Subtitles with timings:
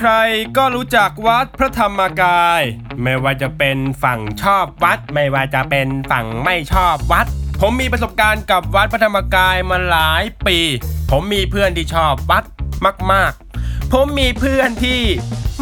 [0.00, 2.60] ใครๆ ก็รู้จักวัดพระธรรมกาย
[3.02, 7.26] ไม่ว่าจะเป็นฝั่งชอบวัด ไม่ว่าจะเป็นฝั่งไม่ชอบวัด
[7.60, 10.58] ผมมีประสบการณ์กับวัดพระธรรมกายมาหลายปี
[11.10, 12.44] ผมมีเพื่อนที่ชอบวัด
[13.12, 15.02] มากๆ ผมมีเพื่อนที่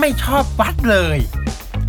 [0.00, 1.18] ไม่ชอบวัดเลย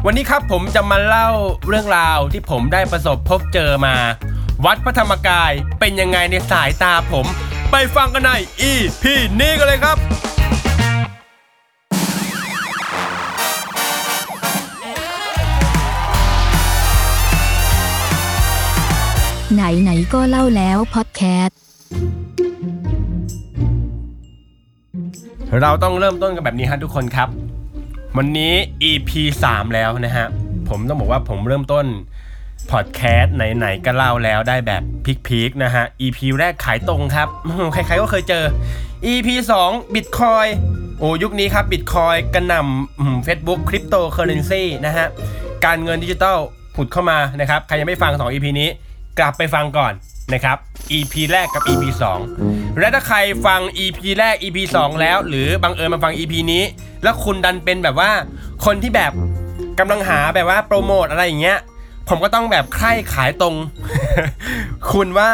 [0.06, 1.30] วันนี้ครับผมจะมาเล่า
[1.68, 3.96] เรื่องราวที่ผมได้ประสบพบเจอมา
[4.66, 7.26] วัดพระธรรมกายเป็นยังไงในสายตาผม
[7.72, 8.32] ไปฟังกันใน
[8.72, 9.04] EP
[9.40, 10.00] นี้กันเลยครับ
[19.64, 21.58] ไหนไหนๆก็เล่าแล้วพอดแคสต์
[25.62, 27.30] เราต้องเริ่มต้นกันแบบนี้ฮะทุกคนครับ
[28.18, 28.54] วันนี้
[28.92, 29.12] EP
[29.44, 30.26] 3 แล้วนะฮะ
[30.70, 31.86] ผมต้องบอกว่าผมเริ่มต้น
[32.72, 34.82] พอดแคสต์ไหนๆก็เล่าแล้วได้แบบ
[35.28, 37.28] พีคๆนะฮะ EP แรกขายตรงครับ
[37.74, 38.44] ใครๆก็เคยเจอ
[39.14, 39.30] EP
[39.66, 40.50] 2 Bitcoin
[41.00, 45.08] โอ้ยุคนี้ครับ Bitcoin กระหน่ำเฟซบุ๊กคริปโตเคอเรนซีนะฮะ
[45.66, 46.38] การเงินดิจิตอล
[46.76, 48.70] ผุดเข้ามานะครับ ใครยังไม่ฟัง 2 EP นี้
[49.20, 49.94] กลับไปฟังก่อน
[50.34, 50.58] นะครับ
[50.98, 51.84] EP แรกกับ EP
[52.32, 56.64] 2 และถ้าใครฟัง EP แรก EP 2 แล้ว หรือบังเอิญมาฟัง EP นี้
[57.04, 58.12] แล้วคุณดันเป็นแบบว่า
[58.66, 59.12] คนที่แบบ
[59.80, 61.60] กำลังหาแบบว่าโปรโมทอะไรอย่างเงี้ย
[62.10, 63.56] ผมก็ต้องแบบใคร่ขายตรง
[64.92, 65.30] คุณว่า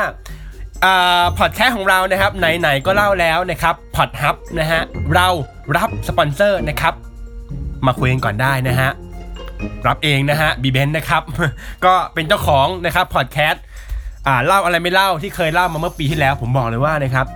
[0.85, 4.81] อ่าพอดแคสต์ของเรานะครับ ไหนๆก็เล่าแล้วนะครับพอดฮับนะฮะ
[5.15, 5.27] เรา
[5.77, 6.93] รับสปอนเซอร์นะครับ
[7.85, 8.89] มาคุยกันก่อนได้นะฮะ
[9.87, 11.23] รับเองนะฮะบีเบนนะครับ
[11.85, 13.63] ก็เป็นเจ้าของนะครับพอดแคสต์
[14.27, 17.27] อ่าเล่าอะไรไม่เล่าที่เคยเล่ามาเมื่อปีที่แล้ว ผมบอกเลยว่านะครับ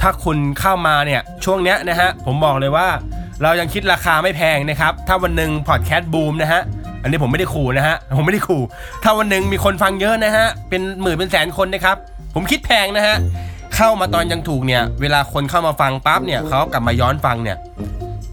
[0.00, 2.86] ถ้าคุณเข้ามาเนี่ยช่วงเนี้ยนะฮะผมบอกเลยว่า
[3.42, 6.62] เรายังคิดราคาไม่แพงนะครับถ้าวันหนึ่งพอดแคสต์บูมนะฮะ
[7.02, 8.62] อันนี้ผมไม่ได้ขู่นะฮะผมไม่ได้ขู่
[9.02, 11.96] ถ้าวันหนึ่งมีคนฟังเยอะนะฮะเป็นหมื่นเป็นแสนคนนะครับ
[12.34, 13.16] ผมคิดแพงนะฮะ
[13.76, 17.56] เข้ามาตอนยังถูกเนี่ยเวลาคนเข้ามาฟังปั๊บเนี่ยเขากลับมาย้อนฟังเนี่ย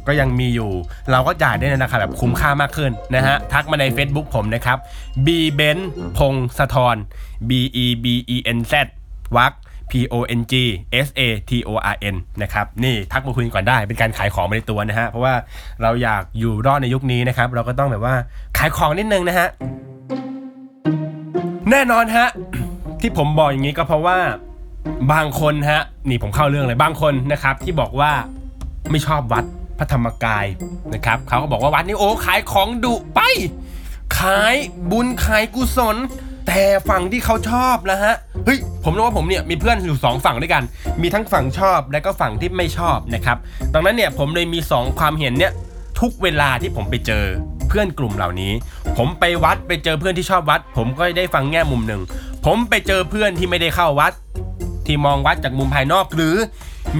[0.10, 0.72] ก็ยังมีอยู่
[1.12, 4.78] เราก็จ่ายได้ในราคาแบบคุ้มค่ามากขึ้นนะฮะ ทักมาใน Facebook ผมนะครับ
[5.26, 5.28] b
[5.60, 5.80] b e n
[6.18, 6.98] พงศธร
[7.50, 7.52] b
[7.84, 8.06] e b
[8.36, 8.74] e n z
[9.38, 9.54] วัก
[9.92, 10.54] p o n g
[11.06, 15.34] s a t o r n นะครับ นี่ทักมาคุยก่อนได้เป็นการขายของมาในตัวนะฮะ เพราะว่า
[15.82, 18.16] เราอยากอยู่รอดในยุคนี้นะครับ เราก็ต้องแบบว่า
[18.58, 19.48] ขายของนิดนึงนะฮะ
[21.72, 22.28] แน่นอนฮะ
[23.02, 24.18] ที่ผมบอกอย่างนี้ก็เพราะว่า
[25.14, 28.12] บางคนฮะ นี่ผมเข้าเรื่องเลยบางคนนะครับ ที่บอกว่า
[28.92, 29.44] ไม่ชอบวัด
[29.80, 30.46] พระธรรมกาย
[30.94, 33.20] นะครับเขาก็บอกว่าวัดนี้โอ้ขายของดุไป
[34.20, 34.56] ขาย
[34.92, 35.98] บุญขายกุศล
[36.48, 38.14] แต่ฝั่งที่เขาชอบนะฮะ
[38.46, 40.64] เฮ้ยผมรู้ว่าผมเนี่ยมีเพื่อนอยู่สองฝั่งด้วยกัน
[41.02, 43.38] มีทั้งฝั่งชอบและก็ฝั่งที่ไม่ชอบนะครับ
[43.74, 45.52] ดังนั้นเนี่ยผมเลยมีสองความเห็นเนี่ย
[46.00, 47.24] ทุกเวลาที่ผมไปเจอ
[47.68, 48.52] เพื่อนกลุ่มเหล่านี้
[48.98, 52.02] ผมไปวัดไปเจอเพื่อนที่ชอบวัด ผมก็ได้ฟังแง่มุมหนึ่ง
[52.46, 54.14] ผมไปเจอเพื่อนที่ไม่ได้เข้าวัด
[54.86, 56.36] ที่มองวัดจากมุมภายนอกหรือ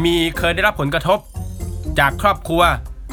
[0.04, 1.20] มีเคยได้รับผลกระทบ
[2.00, 2.62] จากครอบครัว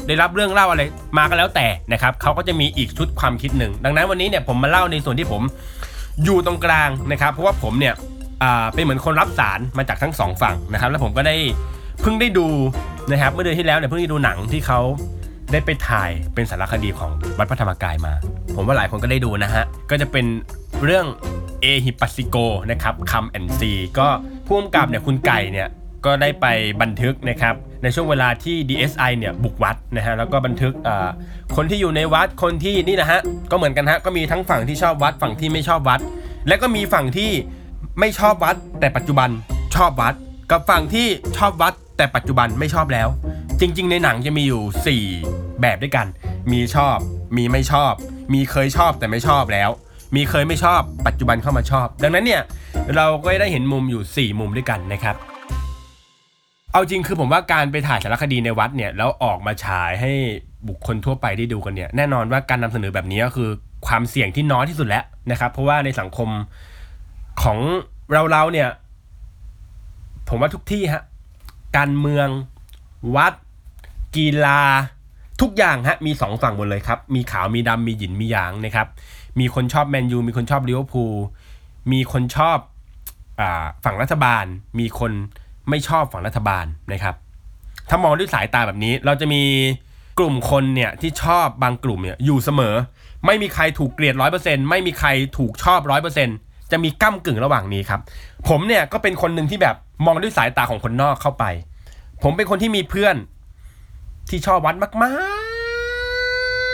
[0.07, 0.83] ได้รับเรื่องเล่าอะไร
[1.17, 5.41] มาก็แล้วแต่นะครับเขาก็จะมีอีกชุดความคิดหนึ่ง ดังนั้นวันนี้เนี่ยผมมาเล่าในส่วนที่ผม
[6.23, 7.93] อยู่ตรงกลางนะครับ เพราะว่าผมเนี่ย
[8.73, 11.35] เป็นเหมือนคนรับสารมาจากทั้งสองฝั่งนะครับ แล้วผมก็ได้
[12.01, 12.47] เพิ่งได้ดู
[13.11, 14.79] นะครับเมื่อเดือนที่แล้วเนี่ยเพิ่งได้ดูหนังที่เขา
[15.51, 18.13] ได้ไปถ่ายเป็นสารคดีของวัดพระธรรมกายมา
[18.55, 20.25] ผมว่าหลายคนก็ได้ดูนะฮะ ก็จะเป็น
[20.83, 21.05] เรื่อง
[21.61, 22.37] เอฮิปัสซิโก
[22.71, 24.07] นะครับคัมแอนซีก็
[24.45, 25.67] ผู้กำกับเนี่ยคุณไก่เนี่ย
[26.05, 26.45] ก็ได้ไป
[26.81, 30.73] บันทึกนะครับ ในช่วงเวลาที่ DSI เนี่ยบุกวัดนะฮะแล้วก็บันทึก
[31.55, 33.19] คนที่อยู่ในวัดคนที่นี่นะฮะ
[33.51, 35.99] ก็เหมือนกันฮะก็มีทั้งฝั่งที่ชอบวัดฝั่งที่ไม่ชอบวัด
[36.47, 37.31] และก็มีฝั่งที่
[37.99, 39.29] ไม่ชอบวัด แต่ปัจจุบัน
[39.75, 40.13] ชอบวัด
[40.51, 43.07] กับฝั่งที่ชอบวัด แต่ปัจจุบันไม่ชอบแล้ว
[43.59, 46.07] จริง ๆ ในหนังจะมีอยู่ 4 แบบด้วยกัน
[46.51, 46.97] มีชอบ
[47.37, 47.93] มีไม่ชอบ
[48.33, 49.69] มีเคยชอบแต่ไม่ชอบแล้ว
[50.15, 52.41] มีเคยไม่ชอบปัจจุบันเข้ามาชอบ ดังนั้นเนี่ย
[52.95, 55.15] เราก็ได้เห็นมุมอยู่ 4 มุมด้วยกันนะครับ
[56.77, 60.11] เอาจริงคือผมว่าการไปถ่ายสารคดีในวัดเนี่ยแล้วออกมาฉายให้
[60.67, 63.49] บุคคลทั่วไปได้ดูกันเนี่ยแน่นอนว่าการนำเสนอแบบนี้ก็คือ
[63.87, 66.29] ความเสี่ยงที่น้อยที่สุดแล้วนะครับ เพราะว่าในสังคม
[67.41, 67.57] ของ
[68.11, 68.69] เราเราๆเนี่ย
[70.29, 71.03] ผมว่าทุกที่ฮะ
[71.77, 72.27] การเมือง
[73.15, 73.33] วัด
[74.15, 74.61] กีฬา
[75.41, 78.87] ทุกอย่างฮะมีสองฝั่งหมดเลยครับ มีขาวมีดำมีหยินมีหยางนะครับ
[79.39, 81.15] มีคนชอบแมนยูมีคนชอบลิเวอร์พูล
[81.91, 82.57] มีคนชอบ
[83.39, 83.41] อ
[83.83, 84.45] ฝั่งรัฐบาล
[84.79, 85.13] มีคน
[85.69, 87.15] ไม่ชอบฝั่งรัฐบาลนะครับ
[87.89, 89.43] ถ้ามองด้วยสายตาแบบนี้ เราจะมี
[90.19, 92.75] กลุ่มคนเนี่ยที่ชอบบางกลุ่มเนี่ยอยู่เสมอ
[93.25, 96.35] ไม่มีใครถูกเกลียดร้อยเปอร์เซ็นต์ไม่มีใครถูกชอบร้อยเปอร์เซ็นต์
[96.71, 97.99] จะมีก้ากึ่งระหว่างนี้ครับ
[98.47, 99.75] ผมเนี่ยก็เป็นคนหนึ่งที่แบบ
[100.05, 101.45] มองด้วยสายตาของคนนอกเข้าไป
[102.23, 103.15] ผมเป็นคนที่มีเพื่อน
[104.29, 105.13] ที่ชอบวัดมา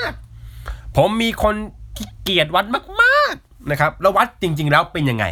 [0.09, 1.55] กๆ ผมมีคน
[1.97, 2.65] ที่เกลียดวัด
[3.01, 5.25] มาก ๆนะครับ แล้ววัดจริง ๆ แล้วเป็นยังไง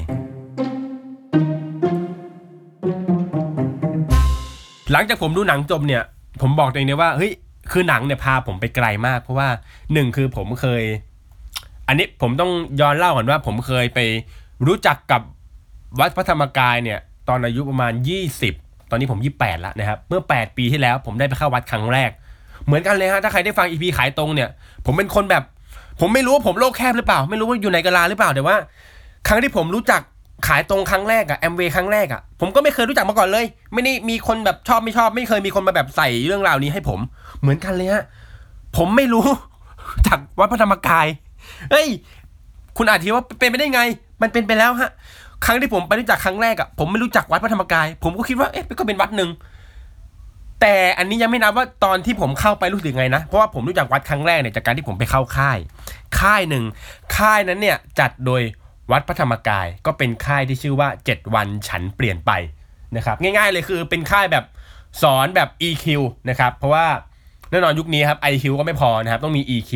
[4.91, 6.03] หลังจากผมดูหนังจบเนี่ย
[6.41, 7.31] ผมบอกตัวเองเลยว่าเฮ้ย
[7.71, 9.47] คือหนังเนี่ยพาผมไปไกลมาก เพราะว่า
[9.93, 10.83] หนึ่งคือผมเคย
[11.87, 12.51] อันนี้ผมต้อง
[12.81, 13.99] ย้อนเล่าก่อนว่า ผมเคยไป
[14.67, 15.21] รู้จักกับ
[15.99, 16.99] วัดพระธรรมกายเนี่ย
[17.29, 17.93] ตอนอายุประมาณ
[18.41, 22.11] 20 ตอนนี้ผม 28แล้วนะครับ เมื่อ 8 ปีที่แล้ว ผมได้ไปเข้าวัดครั้งแรก
[22.65, 24.49] เหมือนกันเลยฮะถ้าใครได้ฟังอีพีขายตรงเนี่ย
[24.85, 25.43] ผมเป็นคนแบบ
[25.99, 28.55] ผมไม่รู้ว่าผมโลกแคบหรือเปล่า ไม่รู้ว่าอยู่ในกาลาหรือเปล่าแต่ว่า
[29.27, 30.01] ครั้งที่ผมรู้จัก
[30.47, 36.99] ขายตรงครั้งแรกอะแอมเวครั้งแรกอะผมก็ไม่เคยรู้จักมาก่อนเลย ไม่ได้มีคนแบบชอบไม่ชอบ ไม่เคยมีคนมาแบบใส่เรื่องราวนี้ให้ผม
[37.41, 38.03] เหมือนกันเลยฮะ
[38.77, 39.25] ผมไม่รู้
[40.07, 41.05] จากวัดพระธรรมกาย
[41.71, 41.87] เฮ้ย
[42.77, 43.81] คุณอาจคิดว่าเป็นไปได้ไง
[44.21, 44.91] มันเป็นไปแล้วฮะ
[45.45, 49.29] ครั้งที่ผมไปรู้จักครั้งแรกอะผมไม่รู้จักวัดพระธรรมกาย ผมก็คิดว่าเอ๊ะก็เป็นวัดหนึ่ง
[50.61, 55.57] แต่อันนี้ยังไม่นับว่าตอนที่ผมเข้าไปรู้สึกไงนะ เพราะว่าผมรู้จักวัดครั้งแรกเนี่ยจากการที่ผมไปเข้าค่าย
[56.19, 56.63] ค่ายหนึ่ง
[57.17, 58.41] ค่ายนั้นเนี่ยจัดโดย
[58.91, 62.31] วัดพระธรรมกายก็เป็นค่ายที่ชื่อว่า 7 วันฉันเปลี่ยนไป
[62.95, 64.45] นะครับง่ายๆเลยคือเป็นค่ายแบบ
[65.01, 65.85] สอนแบบ EQ
[66.29, 66.85] นะครับเพราะว่า
[67.51, 69.71] แน่นอนยุคนี้ครับ IQ ก็ไม่พอนะครับต้องมี EQ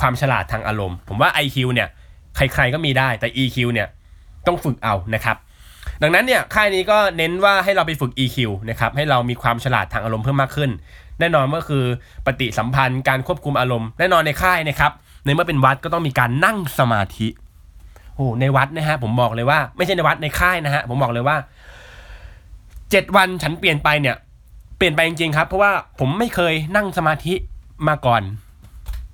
[0.00, 1.88] ความฉลาดทางอารมณ์ ผมว่า IQ เนี่ย
[2.36, 3.88] ใครๆก็มีได้แต่ EQ เนี่ย
[4.46, 5.36] ต้องฝึกเอานะครับ
[6.02, 8.36] ดังนั้นเนี่ยค่ายนี้ก็เน้นว่าให้เราไปฝึก EQ
[8.70, 10.70] นะครับให้เรามีความฉลาดทางอารมณ์เพิ่มมากขึ้น
[11.20, 11.84] แน่นอนก็คือ
[12.26, 14.92] ปฏิสัมพันธ์การควบคุมอารมณ์แน่นอนในค่ายนะครับ
[15.24, 17.28] ในเมื่อเป็นวัดก็ต้องมีการนั่งสมาธิ
[18.16, 21.36] โอ้ในวัดนะฮะผมบอกเลยว่า ไม่ใช่ในวัดในค่ายนะฮะผมบอกเลยว่า
[22.90, 24.16] เจ็ดวันฉันเปลี่ยนไปเนี่ย
[24.76, 27.34] เปลี่ยนไปจริงๆครับ เพราะว่าผมไม่เคยนั่งสมาธิ
[27.88, 28.22] มาก่อน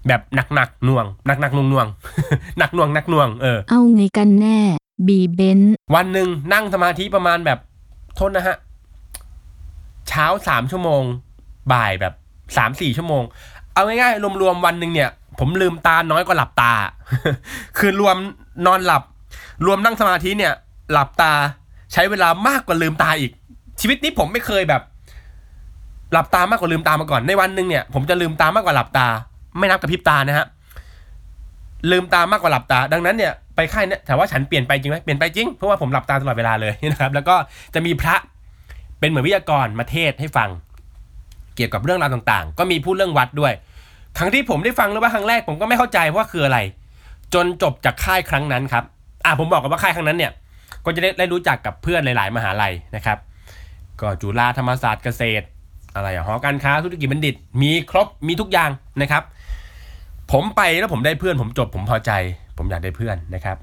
[0.08, 0.20] แบบ
[0.54, 1.86] หนักๆหน่วงหนักๆหน่วงหน่วง
[2.58, 4.58] หนักหน่วงหนักหน่วงเออเอาไงกันแน่
[5.06, 5.60] บีเบน
[5.94, 7.58] วันหนึ่งนั่งสมาธิประมาณแบบ
[8.16, 8.56] โทษนะฮะ
[10.08, 11.02] เช้าสามชั่วโมง
[11.72, 12.14] บ่ายแบบ
[12.56, 13.22] สามสี่ชั่วโมง
[13.74, 16.72] เอาง่ายๆรวมๆวันหนึ่งเนี่ย ผมลืมตาน้อยกว่าหลับตา
[17.78, 18.16] คือรวม
[18.66, 19.02] นอนหลับ
[19.66, 20.52] รวมนั่งสมาธิเนี่ย
[20.92, 21.32] หลับตา
[21.92, 23.32] ใช้เวลามากกว่าลืมตาอีก
[23.80, 24.82] ชีวิตนี้ผมไม่เคยแบบ
[26.12, 29.06] หลับตามากกว่าลืมตามาก่อนในวันหนึ่งเนี่ย ผมจะลืมตามากกว่าหลับตา
[29.58, 30.46] ไม่นับกับพริบตานะฮะ
[31.90, 37.34] ลืมตามากกว่าหลับตา ดังนั้นเนี่ยไปค่ายเนี่ยถามว่าฉันเปลี่ยนไปจริงไหมเปลี่ยนไปจริงเพราะว่าผมหลับตาตลอดเวลาเลยนะครับ แล้วก็
[37.74, 38.16] จะมีพระ
[39.00, 40.48] เป็นเหมือนวิทยากรมาเทศให้ฟัง
[41.56, 43.52] เกี่ยวกับเรื่องราวต่างๆ ก็มีพูดเรื่องวัดด้วย
[44.18, 46.58] ครั้งที่ผมได้ฟังหรือว่าครั้งแรกผมก็ไม่เข้าใจว่าคืออะไร
[47.34, 48.84] จนจบจากค่ายครั้งนั้นครับ
[49.24, 50.32] อะผมบอกกันว่าค่ายครั้งนั้นเนี่ย
[50.84, 53.18] ก็จะได้ได้รู้จักกับเพื่อนหลาย ๆ มหาลัยนะครับ
[54.00, 55.46] ก็จุฬาธรรมศาสตร์เกษตร
[55.94, 58.70] อะไรอะหอการค้าธุรกิจบัณฑิต มีครบมีทุกอย่าง
[59.02, 59.22] นะครับ
[60.32, 62.10] ผมไปแล้วผมได้เพื่อน ผมจบผมพอใจ
[62.58, 63.56] ผมอยากได้เพื่อนนะครับ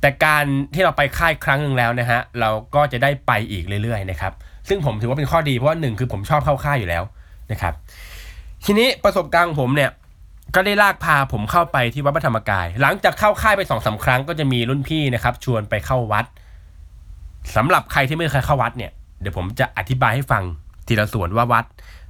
[0.00, 0.44] แต่การ
[0.74, 4.32] ที่เราไปค่ายครั้งหนึ่งแล้วนะฮะเราก็จะได้ไปอีกเรื่อย ๆ นะครับ
[4.68, 7.02] ซึ่งผมถือว่าเป็นข้อดีเพราะว่าหนึ่งคือผมชอบเข้าค่ายอยู่แล้ว
[7.52, 7.74] นะครับ
[8.64, 9.90] ทีนี้ประสบการณ์ผมเนี่ย
[10.54, 16.24] ก็ได้ลากพาผมเข้าไปที่วัดพระธรรมกาย หลังจากเข้าค่ายไปสองสาครั้งก็จะมีรุ่นพี่นะครับ ชวนไปเข้าวัด
[17.56, 18.90] สำหรับใครที่ไม่เคยเข้าวัดเนี่ย
[19.20, 20.42] เดี๋ยวผมจะอธิบายให้ฟัง
[20.86, 21.64] ทีละส่วนว่าวัด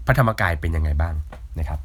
[0.07, 1.15] พระธรรมกายเป็นยังไงบ้าง
[1.59, 1.81] นะครับ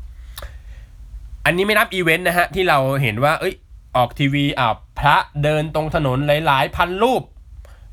[1.45, 3.55] อันนี้ไม่นับอีเวนต์นะฮะที่เราเห็นว่า เอ้ย
[3.95, 7.21] ออกทีวีอ่าพระเดินตรงถนนหลาย ๆ พันรูป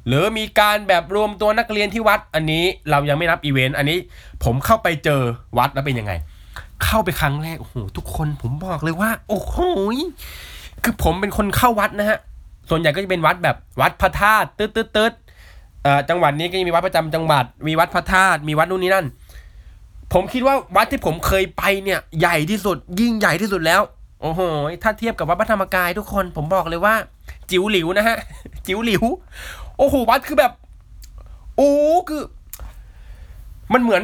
[0.07, 3.99] หรือมีการแบบรวมตัวนักเรียนที่วัด อันนี้เรายังไม่นับอีเวนต์อันนี้
[4.45, 5.23] ผมเข้าไปเจอ
[5.59, 6.13] วัดแล้วเป็นยังไง
[6.85, 9.57] เข้าไปครั้งแรกโอ้โหทุกคนผมบอกเลยว่า โอ้โห
[10.83, 12.19] คือผมเป็นคนเข้าวัดนะฮะ
[12.71, 15.13] ส่วนใหญ่ก็จะเป็นวัดแบบวัดพระธาตุตืดตืดตืด
[16.09, 19.07] จังหวัดนี้ก็จะมีวัดประจำจังหวัด มีวัดพระธาตุมีวัดนู่นนี่นั่น
[20.13, 23.83] ผมคิดว่าวัดที่ผมเคยไปเนี่ยใหญ่ที่สุด ยิ่งใหญ่ที่สุดแล้ว
[24.21, 24.41] โอ้โห
[24.83, 26.95] ถ้าเทียบกับวัดพระธรรมกายทุกคน ผมบอกเลยว่า
[27.51, 28.17] จิ๋วหลิวนะฮะ
[28.67, 29.03] จิ๋วหลิว
[29.79, 30.53] โอ้โหวัดคือแบบ
[31.57, 31.73] โอ้
[32.09, 32.23] คือ
[33.75, 34.03] มันเหมือน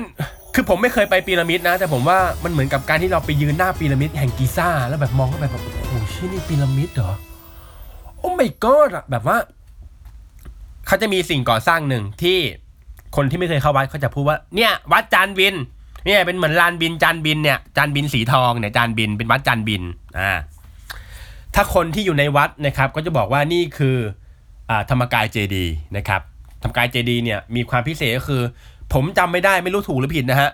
[0.54, 7.12] คือผมไม่เคยไปพีระมิดนะ แต่ผมว่ามันเหมือนกับการที่เราไปยืนหน้าพีระมิดแห่งกิซ่า แล้วแบบมองเข้าไปแบบโอ้โหชื่นี่พีระมิดเหรอ
[8.18, 9.36] โอ้ my god อะแบบว่า
[10.86, 12.38] เขาจะมีสิ่งก่อสร้างหนึ่งที่
[13.16, 15.54] คนที่ไม่เคยเข้าวัดเขาจะพูดว่าเนี่ย วัดจานบิน
[16.04, 19.82] เนี่ยเป็นเหมือนลานบินจานบินเนี่ยจานบินสีทองเนี่ยจานบินเป็นวัดจานบิน
[20.18, 20.32] อ่า
[21.54, 23.96] ถ้าคนที่อยู่ในวัดนะครับก็จะบอกว่านี่คือ
[24.70, 25.64] อ่าธรรมกายเจดี
[25.96, 26.20] นะครับ
[26.62, 28.42] ธรรมกายเจดีเนี่ยมีความพิเศษก็คือ
[28.94, 30.50] ผมจำไม่ได้ไม่รู้ถูกหรือผิดนะฮะ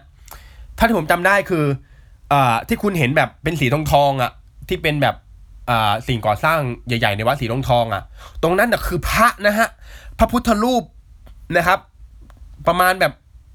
[0.79, 1.65] ถ้าที่ผมจำได้คือ
[2.33, 4.31] อ่าที่คุณเห็นแบบเป็นสีทองทองอะ
[4.69, 5.15] ที่เป็นแบบ
[5.71, 8.03] อ่าสิ่งก่อสร้างใหญ่ๆในวัดสีทองทองอะ
[8.43, 9.69] ตรงนั้นน่ะคือพระนะฮะ
[10.19, 10.83] พระพุทธรูป
[11.57, 11.79] นะครับ
[12.67, 13.13] ประมาณแบบ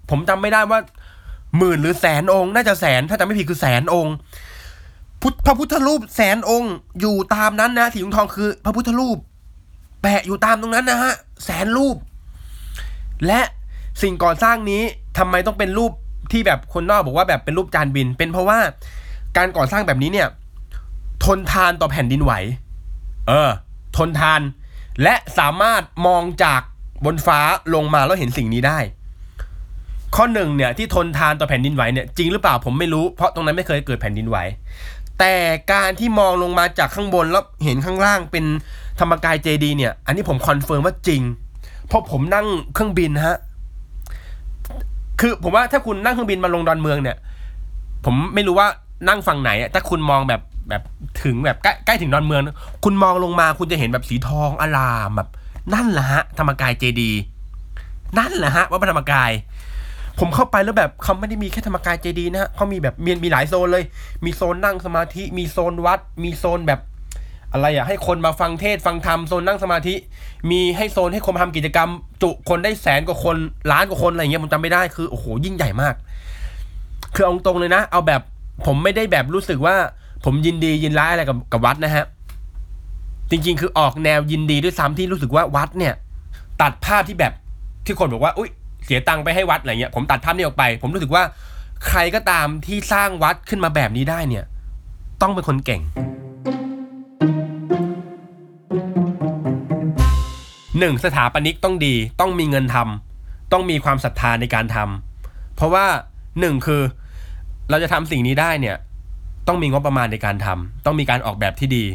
[0.09, 0.79] ผมจำไม่ได้ว่า
[1.57, 4.13] หมื่นหรือแสนองค์ น่าจะแสนถ้าจำไม่ผิดคือแสนองค์
[5.21, 9.17] พุทธพระพุทธรูปแสนองค์อยู่ตามนั้นนะสีทองทองคือ พระพุทธรูป
[10.01, 11.13] แปะอยู่ตามตรงนั้นนะฮะ
[11.45, 11.95] แสนรูป
[13.27, 13.41] และ
[14.01, 14.81] สิ่งก่อสร้างนี้
[15.17, 15.91] ทำไมต้องเป็นรูป
[16.31, 18.59] ที่แบบคนนอกบอกว่าแบบเป็นรูปจานบิน เป็นเพราะว่า
[19.37, 20.27] การก่อสร้างแบบนี้เนี่ย
[21.25, 22.33] ทนทานต่อแผ่นดินไหว
[23.27, 23.49] เออ
[23.97, 24.41] ทนทาน
[25.03, 26.61] และสามารถมองจาก
[27.05, 27.39] บนฟ้า
[27.75, 28.79] ลงมาแล้วเห็นสิ่งนี้ได้
[30.15, 34.37] ข้อหนึ่งเนี่ยที่ทนทานต่อแผ่นดินไหวเนี่ยจริงหรือเปล่าผมไม่รู้เพราะตรงนั้นไม่เคยเกิดแผ่นดินไหว
[35.19, 35.33] แต่
[35.73, 38.45] การที่มองลงมาจากข้างบนแล้วเห็นข้างล่างเป็น
[38.99, 41.21] ธรรมกายเจดีย์เนี่ย อันนี้ผม confirm ว่าจริง
[41.87, 43.37] เพราะผมนั่งเครื่องบินฮะ
[45.19, 47.17] คือผมว่าถ้าคุณนั่งเครื่องบินมาลงดอนเมืองเนี่ย
[48.05, 48.67] ผมไม่รู้ว่า
[49.07, 50.83] นั่งฝั่งไหนอะถ้าคุณมองแบบแบบ
[51.23, 52.41] ถึงแบบใกล้ใกล้ถึงดอนเมือง
[52.83, 55.29] คุณมองลงมาคุณจะเห็นแบบสีทองอร่ามแบบ
[55.73, 57.11] นั่นแหละฮะธรรมกายเจดีย์
[58.19, 59.31] นั่นแหละฮะวัดพระธรรมกาย
[60.19, 63.83] ผมเข้าไปแล้วแบบเขาไม่ได้มีแค่ธรรมกายเจดีย์นะฮะเขามีแบบมีมีหลายโซนเลย
[64.25, 66.79] มีโซนนั่งสมาธิมีโซนวัด มีโซนแบบ
[67.53, 69.95] อะไรอะให้คนมาฟังเทศฟังธรรมโซนนั่งสมาธิ
[70.51, 71.89] มีให้โซนให้คนมาทำกิจกรรม
[72.21, 73.35] จุคนได้แสนกว่าคน
[73.71, 75.95] ล้านกว่าคนอะไรอย่างเงี้ยผมจำไม่ได้คือโอ้โหยิ่งใหญ่มาก
[77.15, 78.21] คือเอาตรงเลยนะ เอาแบบ
[78.65, 79.75] ผมไม่ได้แบบรู้สึกว่า
[80.25, 82.05] ผมยินดียินร้ายอะไรกับกับวัดนะฮะ
[83.31, 85.93] จริงๆ คือออกแนวยินดีด้วยซ้ำที่รู้สึกว่าวัดเนี่ย
[86.61, 87.33] ตัดภาพที่แบบ
[87.85, 88.49] ที่คนบอกว่าอุ้ย
[88.85, 91.23] เสียตังค์ไปให้วัดอะไรเงี้ยผมตัดภาพนี้ออกไป ผมรู้สึกว่า
[91.87, 94.45] ใครก็ตามที่สร้างวัดขึ้นมาแบบนี้ได้เนี่ย
[95.21, 95.81] ต้องเป็นคนเก่ง
[100.79, 105.85] หนึ่งสถาปนิกต้องดี ต้องมีเงินทำต้องมีความศรัทธาในการทำเพราะว่า
[106.39, 106.81] หนึ่งคือ
[107.69, 108.75] เราจะทำสิ่งนี้ได้เนี่ย
[109.47, 111.85] ต้องมีงบประมาณในการทำต้องมีการออกแบบที่ดี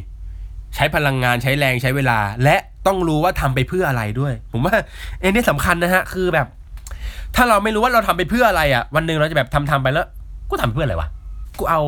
[0.75, 4.75] ใช้พลังงานใช้แรงใช้เวลา และต้องรู้ว่าทำไปเพื่ออะไรด้วย ผมว่า
[5.21, 6.47] เอ็นนี่สำคัญนะฮะ คือแบบ
[7.37, 10.07] ถ้าเราไม่รู้ว่าเราทำไปเพื่ออะไรอะ วันหนึ่งเราจะแบบทำทำไปแล้ว
[10.49, 11.09] กูทำไปเพื่ออะไรวะ
[11.59, 11.81] กูเอา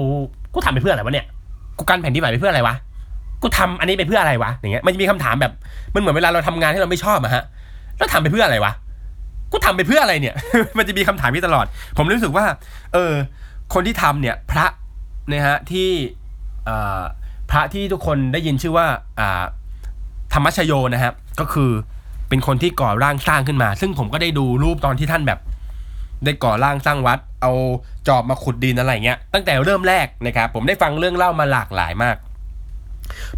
[0.55, 1.27] กูทำไปเพื่ออะไรวะเนี่ย
[1.79, 2.75] กูกันแผ่นดินไหวไปเพื่ออะไรวะ
[3.45, 5.53] กูทำอันนี้ไปเพื่ออะไรวะอย่างเงี้ยมันจะมีคำถามแบบ
[5.95, 7.45] มันเหมือนเวลาเราทำงานที่เราไม่ชอบอะฮะ
[7.99, 8.73] แล้วทำไปเพื่ออะไรวะ
[9.53, 10.35] กูทำไปเพื่ออะไรเนี่ย
[10.79, 12.45] มันจะมีคำถามนี้ตลอด ผมรู้สึกว่า
[12.95, 13.13] เออ
[13.75, 14.67] คนที่ทำเนี่ย พระ
[15.33, 15.89] นะฮะที่
[16.69, 17.03] อ่า
[17.51, 18.87] พระที่ทุกคนได้ยินชื่อว่า
[19.21, 19.43] อ่า
[20.35, 21.71] ธรรมชโยนะครับ ก็คือ
[22.29, 25.41] เป็นคนที่ก่อร่างสร้างขึ้นมา ซึ่งผมก็ได้ดูรูปตอนที่ท่านแบบ
[26.25, 27.53] ได้ก่อร่างสร้างวัด เอา
[28.09, 32.17] จอบมาขุดดินอะไรเงี้ยตั้งแต่เริ่มแรกนะครับ ผมได้ฟังเรื่องเล่ามาหลากหลายมาก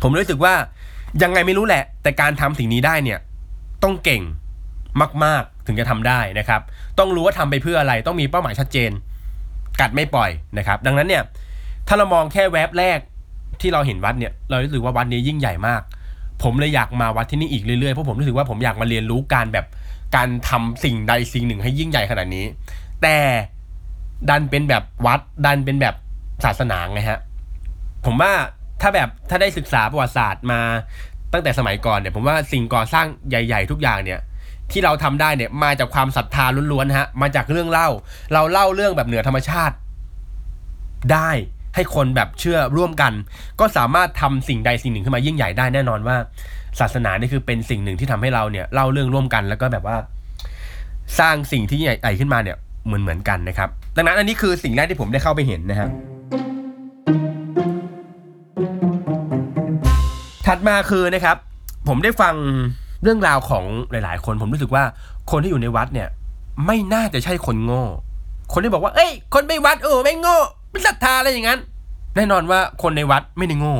[0.02, 0.54] ผมรู้สึกว่า
[1.22, 3.18] ยังไงไม่รู้แหละ แต่การทำสิ่งนี้ได้เนี่ย
[3.82, 4.22] ต้องเก่ง
[5.24, 6.60] มาก ๆ ถึงจะทำได้นะครับ
[6.98, 8.90] ต้องรู้ว่าทำไปเพื่ออะไร ต้องมีเป้าหมายชัดเจน
[9.80, 11.22] กัดไม่ปล่อยนะครับ ดังนั้นเนี่ย
[11.88, 12.98] ถ้าเรามองแค่แวบแรก
[13.60, 15.82] ที่เราเห็นวัดเนี่ย เรารู้สึกว่าวัดนี้ยิ่งใหญ่มาก
[16.42, 19.66] ผมเลยอยากมาวัดที่นี่อีกเรื่อยๆ เพราะผมรู้สึกว่าผมอยากมาเรียนรู้การแบบ
[20.16, 22.44] การทำสิ่งใดสิ่งหนึ่งให้ยิ่งใหญ่ขนาดนี้
[23.02, 23.16] แต่
[24.28, 25.94] ดันเป็นแบบวัดดันเป็นแบบ
[26.44, 27.20] ศาสนาไงฮะ
[28.06, 28.32] ผมว่า
[28.80, 30.60] ถ้าแบบถ้าได้ศึกษาประวัติศาสตร์มา
[31.32, 34.20] ตั้งแต่สมัยก่อนเนี่ยผมว่าสิ่งก่อสร้างใหญ่ ๆ ทุกอย่างเนี่ย
[34.70, 37.88] ที่เราทำได้เนี่ยมาจากความศรัทธาล้วนๆฮะมาจากเรื่องเล่า
[38.32, 39.74] เราเล่าเรื่องแบบเหนือธรรมชาติ
[41.12, 41.30] ได้
[41.74, 43.12] ให้คนแบบเชื่อร่วมกัน
[43.60, 46.16] ก็สามารถทำสิ่งใดสิ่งหนึ่งขึ้นมายิ่งใหญ่ได้แน่นอนว่า
[46.80, 49.96] ศาสนานี่คือเป็นสิ่งหนึ่งที่ทำให้เราเนี่ยเล่าเรื่องร่วมกันแล้วก็แบบว่า
[51.18, 52.56] สร้างสิ่งที่ใหญ่ขึ้นมาเนี่ย
[52.86, 55.90] เหมือนเหมือนกันนะครับ ดังนั้นอันนี้คือสิ่งแรกที่ผมได้เข้าไปเห็นนะครับ
[60.46, 61.36] ถัดมาคือนะครับ
[61.88, 62.34] ผมได้ฟัง
[63.02, 64.84] เรื่องราวของหลาย ๆ คน ผมรู้สึกว่า
[65.30, 66.08] คนที่อยู่ในวัดเนี่ย
[66.66, 67.84] ไม่น่าจะใช่คนโง่
[68.52, 70.36] คนที่บอกว่า เอ้ย คนไม่วัดเออไม่โง่
[70.70, 71.58] ไม่ศรัทธาอะไรอย่างนั้น
[72.16, 73.76] แน่นอนว่าคนในวัดไม่ได้โง่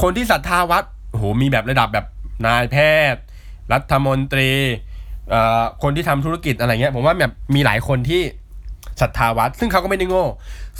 [0.00, 2.06] คนที่ศรัทธาวัดโอ้โหมีแบบระดับแบบ
[2.46, 2.76] นายแพ
[3.12, 3.22] ทย์
[3.72, 4.50] รัฐมนตรี
[5.30, 8.22] เอ่อคนที่ทำธุรกิจอะไรเงี้ย ผมว่าแบบมีหลายคนที่
[9.00, 10.24] ศรัทธาวัด ซึ่งเขาก็ไม่ได้โง่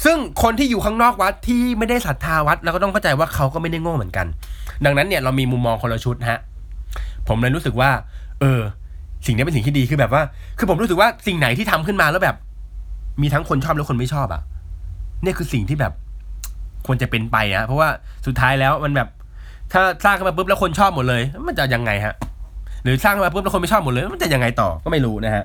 [0.04, 4.26] ซึ่งคนที่อยู่ข้างนอกวัดที่ไม่ได้ศรัทธาวัดเราก็ต้องเข้าใจว่าเขาก็ไม่ได้โง่เหมือนกัน
[4.84, 6.40] ดังนั้นเนี่ยเรามีมุมมองคนละชุดฮะ
[7.28, 7.90] ผมเลยรู้สึกว่า
[8.40, 8.60] เออ
[9.26, 10.22] สิ่งนี้เป็นสิ่งที่ดีคือแบบว่า
[10.58, 12.36] คือผมรู้สึกว่าสิ่งไหนที่ทำขึ้นมาแล้วแบบ
[13.22, 14.42] มีทั้งคนชอบและคนไม่ชอบอะ
[15.22, 15.92] เนี่ยคือสิ่งที่แบบ
[16.86, 17.88] ควรจะเป็นไปอะเพราะว่า
[18.26, 19.08] สุดท้ายแล้วมันแบบ
[19.72, 22.14] ถ้าสร้างขึ้นมาปุ๊บแล้วคนชอบหมดเลย มันจะยังไงฮะ
[22.84, 25.44] หรือสร้างขึ้นมาปุ๊บแล้วคนไม่ชอบหมดเลย มันจะยังไงต่อก็ไม่รู้นะฮะ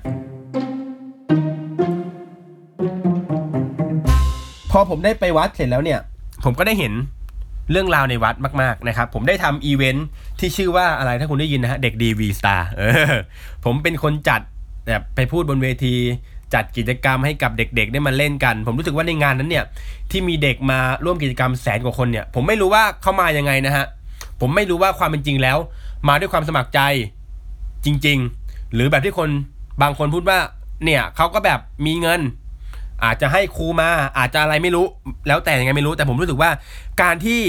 [4.71, 5.99] พอผมได้ไปวัดเสร็จแล้วเนี่ย
[6.45, 6.93] ผมก็ได้เห็น
[7.71, 10.07] เรื่องราวในวัดมากๆนะครับผมได้ทำอีเวนท์
[10.39, 12.67] ที่ชื่อว่าอะไรถ้าคุณได้ยินนะฮะเด็กดี V-Star
[13.65, 14.41] ผมเป็นคนจัด
[14.87, 15.95] แบบไปพูดบนเวที
[16.53, 19.65] จัดกิจกรรมให้กับเด็กๆ ได้มาเล่นกัน ผมรู้สึกว่าในงานนั้นเนี่ย
[20.11, 23.85] ที่มีเด็กมาร่วมกิจกรรมแสนกว่าคนเนี่ยผมไม่รู้ว่าเขามายังไงนะฮะ
[24.41, 25.57] ผมไม่รู้ว่าความเป็นจริงแล้ว
[26.07, 26.79] มาด้วยความสมัครใจ
[27.85, 29.29] จริง ๆ หรือแบบที่คน
[29.81, 30.39] บางคนพูดว่า
[30.85, 32.21] เนี่ยเขาก็แบบมีเงิน
[33.03, 34.85] อาจจะให้ครูมา อาจจะอะไรไม่รู้
[35.27, 36.49] แล้วแต่ยังไงไม่รู้ แต่ผมรู้สึกว่า
[37.01, 37.41] การที่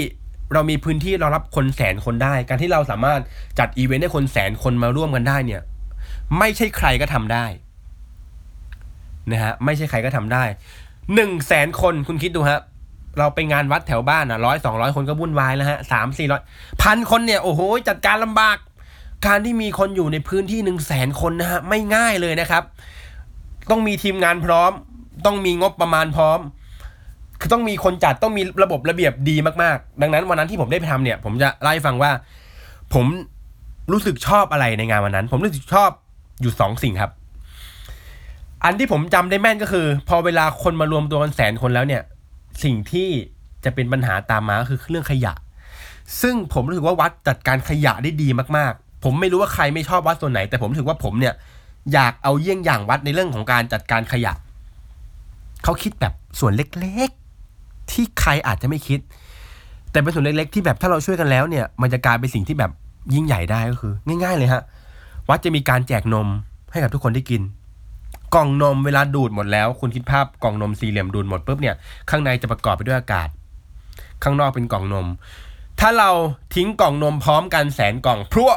[0.53, 3.19] เรามีพื้นที่เรองรับคนแสนคนได้ การที่เราสามารถ
[3.59, 5.61] จัดอีเวนต์ให้คนแสนคนมาร่วมกันได้เนี่ย
[6.37, 7.45] ไม่ใช่ใครก็ทำได้
[9.31, 10.43] นะฮะไม่ใช่ใครก็ทำได้
[11.15, 12.59] หนึ่งแสนคนคุณคิดดูฮะ
[13.17, 16.41] เราไปงานวัดแถวบ้านอะร้อยสองร้อยคนก็วุ่นวายแล้วฮะสามสี่ร้อย
[16.83, 18.57] พันคนเนี่ยโอ้โหจัดการลำบาก
[19.27, 22.63] การที่มีคนอยู่ในพื้นที่หนึ่งแสนคนนะฮะไม่ง่ายเลยนะครับ
[23.69, 24.71] ต้องมีทีมงานพร้อม
[25.25, 26.39] ต้องมีงบประมาณพร้อม
[27.39, 32.11] คือต้องมีคนจัดต้องมีระบบระเบียบดีมากๆ ดังนั้นวันนั้นที่ผมได้ไปทำเนี่ย ผมจะเล่าให้ฟังว่า
[32.93, 33.05] ผม
[33.91, 35.89] รู้สึกชอบอะไรในงานวันนั้น ผมรู้สึกชอบ
[36.41, 37.11] อยู่สองสิ่งครับ
[38.63, 42.01] อันที่ผมจำได้แม่นก็คือ พอเวลาคนมารวมตัวกันแสนคนแล้วเนี่ย
[42.63, 43.09] สิ่งที่
[43.65, 45.33] จะเป็นปัญหาตามมาก็คือเรื่องขยะ
[46.21, 51.33] ซึ่งผมรู้สึกว่าวัดจัดการขยะได้ดีมากๆ ผมไม่รู้ว่าใครไม่ชอบวัดส่วนไหน แต่ผมรู้สึกว่าผมเนี่ย
[51.93, 54.33] อยากเอาเยี่ยงอย่างวัดในเรื่องของการจัดการขยะ
[55.63, 58.99] เขาคิดแบบส่วนเล็กๆ ที่ใครอาจจะไม่คิด
[59.91, 62.71] แต่เป็นส่วนเล็กๆ ที่แบบถ้าเราช่วยกันแล้วเนี่ย มันจะกลายเป็นสิ่งที่แบบ
[63.13, 64.63] ยิ่งใหญ่ได้ก็คือ ง่าย ๆ เลยฮะ
[65.29, 66.27] วัดจะมีการแจกนม
[66.71, 67.41] ให้กับทุกคนได้กิน
[68.35, 71.75] กล่องนมเวลาดูดหมดแล้ว คุณคิดภาพกล่องนมสี่เหลี่ยมดูดหมดปุ๊บเนี่ย
[72.09, 73.29] ข้างในจะประกอบไปด้วยอากาศ
[74.23, 75.07] ข้างนอกเป็นกล่องนม
[75.79, 76.09] ถ้าเรา
[76.55, 78.51] ทิ้งกล่องนมพร้อมกันแสนกล่องพรว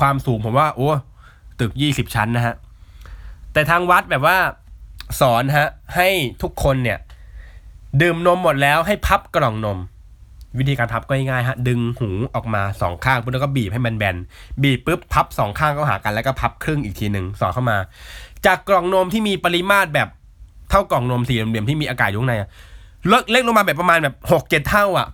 [0.00, 0.88] ความสูงผมว่าโอ้
[1.60, 2.54] ตึกยี่สิบชั้นนะฮะ
[3.52, 4.36] แต่ทางวัดแบบว่า
[5.20, 6.08] สอนฮะให้
[6.42, 6.98] ทุกคนเนี่ย
[8.02, 9.78] ดื่มนมหมดแล้วให้พับกล่องนม
[10.58, 14.16] วิธีการพับก็ง่ายๆฮะดึงหูออกมาสองข้างปุ๊บแล้วก็บีบให้มันแบน
[14.62, 17.76] บีบปุ๊บพับสองข้างเข้าหากันแล้วก็พับครึ่งอีกทีหนึ่งสอดเข้ามา
[18.46, 20.08] จากกล่องนมที่มีปริมาตรแบบ
[20.70, 22.34] เท่ากล่องนมสี่เหลี่ยมที่มีอากาศอยู่ข้างใน
[23.08, 25.08] เล็กเล็กลงมาแบบประมาณแบบหกเจ็ดเท่าอะ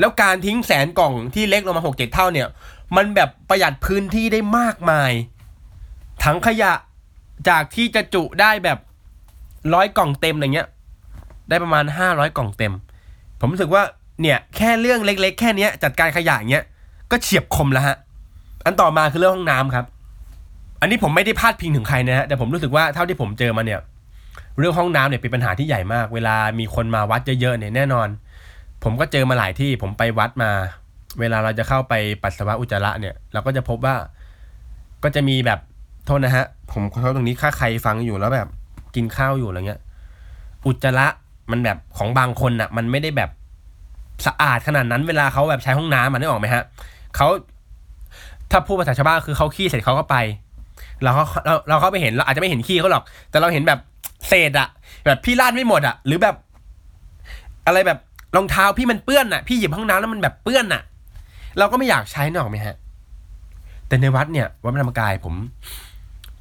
[0.00, 2.48] แล้วการทิ้งแสนกล่องที่เล็กลงมาหกเจ็ดเท่าเนี่ย
[2.96, 5.12] มันแบบประหยัดพื้นที่ได้มากมาย
[6.24, 6.72] ถังขยะ
[7.48, 8.78] จากที่จะจุได้แบบ
[9.74, 10.68] ร้อยกล่องเต็มอะไรเงี้ย
[11.48, 12.72] ได้ประมาณห้าร้อยกล่องเต็ม
[13.40, 13.82] ผมรู้สึกว่า
[14.22, 16.64] เนี่ยแค่เรื่องเล็ก ๆ แค่เนี้ยจัดการขยะอย่างเงี้ย
[17.10, 17.96] ก็เฉียบคมแล้วฮะ
[18.64, 19.86] อันต่อมาคือเรื่องห้องน้ำครับ
[20.80, 23.80] อันนี้ผมไม่ได้พาดพิงถึงใครนะฮะแต่ผมรู้สึกว่าเท่าที่ผมเจอมาเนี่ย
[24.58, 28.08] เรื่องห้องน้ำเนี่ยเป็นปัญหาที่ใหญ่มาก เวลามีคนมาวัดเยอะๆเนี่ยแน่นอน
[28.84, 30.50] ผมก็เจอมาหลายที่ผมไปวัดมา
[31.20, 33.94] เวลาเราจะเข้าไปปัสสาวะอุจจาระเนี่ย เราก็จะพบว่า
[35.04, 35.60] ก็จะมีแบบ
[36.06, 38.48] โทษนะฮะ ผมขอโทษตรงนี้ถ้าใครฟังอยู่แล้วแบบ
[38.94, 39.80] กินข้าวอยู่อะไรเงี้ย
[40.66, 41.06] อุจจาระ
[41.50, 43.30] มันแบบของบางคนน่ะมันไม่ได้แบบ
[44.26, 46.62] สะอาดขนาดนั้น เวลาเขาแบบใช้ห้องน้ำมันได้ออกไหมฮะ
[47.16, 47.28] เขา
[48.50, 50.16] ถ้าพูดภาษาชาวบ้านคือเขาขี้เสร็จเขาก็ไป
[51.04, 53.78] เราก็เราเราเข้าไปเห็นเราอาจจะไม่เห็นขี้เขาหรอก แต่เราเห็นแบบ
[54.28, 54.68] เศษอะ
[55.06, 56.36] แบบพี่ลาดไม่หมดอะหรือแบบ
[57.66, 57.98] อะไรแบบ
[58.36, 60.82] รองเท้าพี่มันเปื้อนอะพี่หยิบห้องน้ำแล้วมันแบบเปื้อนอะ
[61.58, 62.76] เราก็ไม่อยากใช้นออกไหมฮะ
[63.88, 65.34] แต่ในวัดเนี่ยวัดพระธรรมกายผม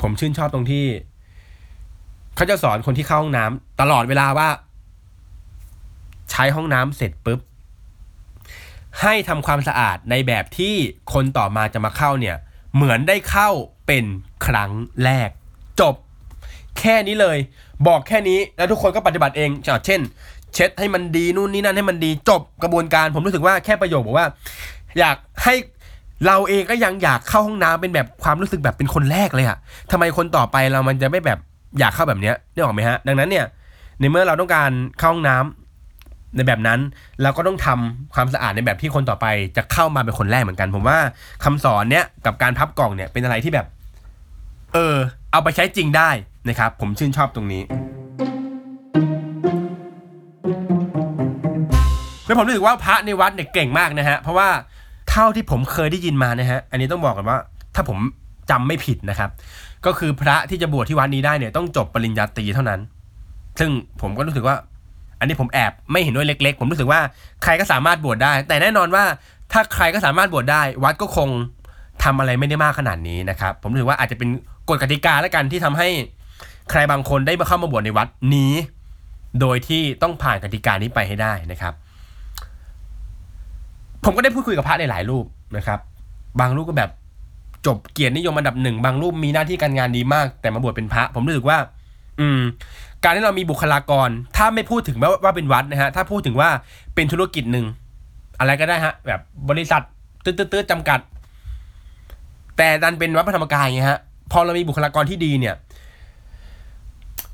[0.02, 0.86] ผมชื่นชอบตรงที่
[2.38, 4.50] เขาจะสอนคนที่เข้าห้องน้ำตลอดเวลาว่า
[6.32, 7.40] ใช้ห้องน้ำเสร็จปุ๊บ
[9.02, 10.76] ให้ทำความสะอาดในแบบที่
[11.14, 12.36] คนต่อมาจะมาเข้าเนี่ย
[12.76, 13.50] เหมือนได้เข้า
[13.88, 14.06] เป็น
[14.46, 14.72] ครั้ง
[15.04, 15.30] แรก
[15.80, 15.96] จบ
[16.80, 17.38] แค่นี้เลย
[17.88, 19.50] บอกแค่นี้แล้วทุกคนก็ปฏิบัติเอง
[19.86, 20.00] เช่น
[20.54, 24.28] เช็ดให้มันดีนู่นนี่นั่นให้มันดีจบกระบวนการผมรู้สึกว่าแค่ประโยคบอกว่า
[25.00, 25.54] อยากให้
[26.28, 29.58] เราเองก็ยังอยากเข้าห้องน้ำเป็นแบบความรู้สึกแบบเป็นคนแรกเลยอะ
[29.92, 31.40] ทำไมคนต่อไปเรามันจะไม่แบบ
[31.80, 33.46] อยากเข้าแบบเนี้ยได้ออกไหมฮะ ดังนั้นเนี่ย
[34.00, 36.80] ในเมื่อเราต้องการเข้าห้องน้ำในแบบนั้น
[37.24, 39.26] เราก็ต้องทำความสะอาดในแบบที่คนต่อไป
[39.58, 40.98] จะเข้ามาเป็นคนแรกเหมือนกัน ผมว่า
[41.44, 43.68] คำสอนเนี้ยกับการพับกล่องเนี่ยเป็นอะไรที่แบบ
[44.74, 44.96] เออ
[45.32, 46.10] เอาไปใช้จริงได้
[46.48, 47.62] นะครับ ผมชื่นชอบตรงนี้
[52.26, 54.50] แล้วผมรู้สึกว่าพระในวัดเนี่ยเก่งมากนะฮะ เพราะว่า
[55.10, 57.38] เท่าที่ผมเคยได้ยินมานะฮะ อันนี้ต้องบอกกันว่า
[57.76, 57.98] ถ้าผม
[58.50, 59.30] จำไม่ผิดนะครับ
[59.88, 62.80] ก็คือพระที่จะบวชที่วัดนี้ได้เนี่ยต้องจบปริญญาตรีเท่านั้น
[63.60, 63.70] ซึ่ง
[64.02, 64.56] ผมก็รู้สึกว่า
[65.20, 67.00] อันนี้ผมแอบไม่เห็นด้วยเล็ก ๆ ผมรู้สึกว่า
[67.44, 69.04] ใครก็สามารถบวชได้ แต่แน่นอนว่า
[69.52, 71.30] ถ้าใครก็สามารถบวชได้ วัดก็คง
[72.04, 74.30] ทำอะไรไม่ได้มากขนาดนี้นะครับ ผมรู้สึกว่าอาจจะเป็น
[74.70, 75.88] กฎกติกาแล้วกันที่ทำให้
[76.70, 78.54] ใครบางคนได้มาเข้ามาบวชในวัดนี้
[79.42, 81.74] โดยที่ต้องผ่านกติกานี้ไปให้ได้นะครับ
[84.04, 85.26] ผมก็ได้พูดคุยกับพระในหลายรูป
[85.58, 85.80] นะครับ
[86.40, 86.92] บางรูปก็แบบ
[87.66, 91.58] จบเกียรตินิยมอันดับหนึ่งบางรูปมีหน้าที่การงานดีมาก แต่มาบวชเป็นพระ ผมรู้สึกว่า
[92.20, 92.42] อืม
[93.04, 96.50] การที่เรามีบุคลากร ถ้าไม่พูดถึงว่าว่าเป็นวัดนะฮะ ถ้าพูดถึงว่า
[96.96, 97.66] เป็นธุรกิจหนึ่ง
[98.40, 99.82] อะไรก็ได้ฮะ แบบบริษัท
[100.24, 101.00] ตื้อๆๆจำกัด
[102.58, 104.00] แต่ดันเป็นวัดพระธรรมกายไงฮะ
[104.32, 105.56] พอเรามีบุคลากรที่ดีเนี่ย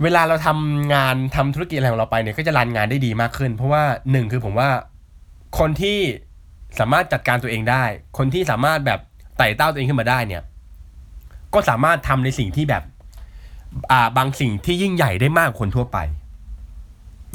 [0.04, 4.70] เวลาเราทำงานทำธุรกิจอะไรของเราไปเนี่ยก็จะรันงานได้ดีมากขึ้น เพราะว่าหนึ่งคือผมว่า
[5.60, 5.98] คนที่
[6.80, 7.84] สามารถจัดการตัวเองได้
[8.18, 9.00] คนที่สามารถแบบ
[9.44, 10.42] ไต่เต้าตัวเองขึ้นมาได้เนี่ย
[11.54, 12.84] ก็สามารถทำในสิ่งที่แบบ
[13.92, 15.98] อ่าบางสิ่งที่ยิ่งใหญ่ได้มากกว่าคนทั่วไป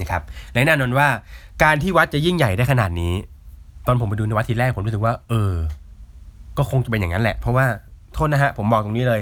[0.01, 1.09] นะครับและแน่นอนว่า
[1.63, 3.15] การที่วัดจะยิ่งใหญ่ได้ขนาดนี้
[3.87, 5.55] ตอนผมไปดูในวัดทีแรกผมรู้สึกว่า เออ
[6.59, 7.67] ก็คงจะเป็นอย่างนั้นแหละ เพราะว่า
[8.13, 9.21] โทษนะฮะ ผมบอกตรงนี้เลย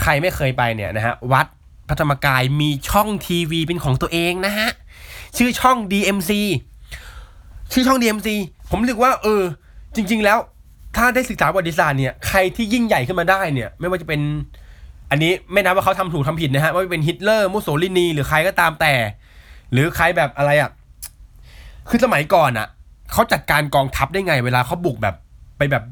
[0.00, 1.46] ใครไม่เคยไปเนี่ยนะฮะวัด
[1.88, 4.68] พระธรรมกายมีช่องทีวีเป็นของตัวเองนะฮะ
[5.36, 6.30] ชื่อช่อง DMC
[7.72, 8.28] ชื่อช่อง DMC
[8.70, 9.42] ผมรู้สึกว่า เออ
[9.94, 10.38] จริง ๆ แล้ว
[10.96, 14.20] ถ้าได้ศึกษาประวัติศาสตร์เนี่ยใครที่ยิ่งใหญ่ขึ้นมาได้เนี่ย ไม่ว่าจะเป็น
[15.10, 18.94] อันนี้ไม่นับว่าเขาทำถูกทำผิดนะฮะไม่ว่าจะเป็นฮิตเลอร์มุสโสลินี หรือใครก็ตามแต่
[19.72, 20.70] หรือใครแบบอะไรอะ
[21.88, 22.66] คือสมัยก่อนอะ
[23.12, 25.14] เขาจัดการกองทัพได้ไง เวลาเขาบุกแบบ
[25.58, 25.84] ไปแบบ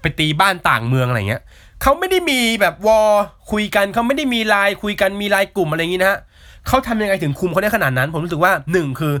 [0.00, 1.42] ไปตีบ้านต่างเมืองอะไรเงี้ย
[1.82, 3.12] เขาไม่ได้มีแบบวอ
[3.50, 6.18] คุยกันเขาไม่ได้มีไลน์คุยกันมีไลน์กลุ่มอะไรอย่างงี้นะฮะ
[6.66, 9.14] เขาทำยังไงถึงคุมเขาได้ขนาดนั้น ผมรู้สึกว่าหนึ่งคือ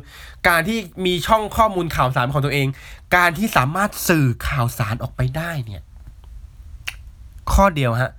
[0.48, 2.66] การที่มีช่องข้อมูลข่าวสารของตัวเอง
[3.16, 5.82] การที่สามารถสื่อข่าวสารออกไปได้เนี่ย
[7.52, 8.12] ข้อเดียวฮะ